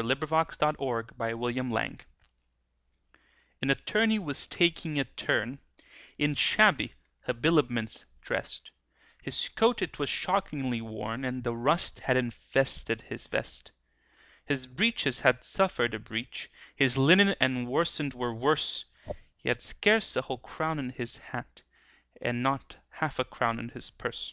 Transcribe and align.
THE 0.00 0.04
BRIEFLESS 0.14 0.56
BARRISTER 0.58 1.06
A 1.18 1.34
BALLAD 1.34 2.04
N 3.60 3.68
Attorney 3.70 4.20
was 4.20 4.46
taking 4.46 4.96
a 4.96 5.02
turn, 5.02 5.58
In 6.16 6.36
shabby 6.36 6.92
habiliments 7.26 8.04
drest; 8.22 8.70
His 9.20 9.48
coat 9.48 9.82
it 9.82 9.98
was 9.98 10.08
shockingly 10.08 10.80
worn, 10.80 11.24
And 11.24 11.42
the 11.42 11.56
rust 11.56 11.98
had 11.98 12.16
invested 12.16 13.00
his 13.00 13.26
vest. 13.26 13.72
His 14.46 14.68
breeches 14.68 15.18
had 15.22 15.42
suffered 15.42 15.94
a 15.94 15.98
breach, 15.98 16.48
His 16.76 16.96
linen 16.96 17.34
and 17.40 17.66
worsted 17.66 18.14
were 18.14 18.32
worse; 18.32 18.84
He 19.36 19.48
had 19.48 19.60
scarce 19.60 20.14
a 20.14 20.22
whole 20.22 20.38
crown 20.38 20.78
in 20.78 20.90
his 20.90 21.16
hat, 21.16 21.62
And 22.22 22.40
not 22.40 22.76
half 22.88 23.18
a 23.18 23.24
crown 23.24 23.58
in 23.58 23.70
his 23.70 23.90
purse. 23.90 24.32